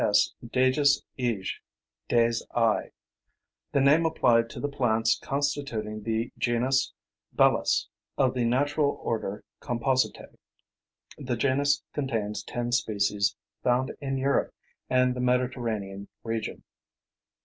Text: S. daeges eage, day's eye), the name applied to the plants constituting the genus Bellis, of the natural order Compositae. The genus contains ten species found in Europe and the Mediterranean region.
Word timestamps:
S. 0.03 0.33
daeges 0.43 1.03
eage, 1.15 1.61
day's 2.09 2.43
eye), 2.55 2.89
the 3.71 3.79
name 3.79 4.03
applied 4.03 4.49
to 4.49 4.59
the 4.59 4.67
plants 4.67 5.19
constituting 5.21 6.01
the 6.01 6.31
genus 6.39 6.91
Bellis, 7.33 7.87
of 8.17 8.33
the 8.33 8.43
natural 8.43 8.99
order 9.03 9.43
Compositae. 9.59 10.35
The 11.19 11.37
genus 11.37 11.83
contains 11.93 12.41
ten 12.41 12.71
species 12.71 13.35
found 13.61 13.91
in 14.01 14.17
Europe 14.17 14.55
and 14.89 15.13
the 15.15 15.21
Mediterranean 15.21 16.07
region. 16.23 16.63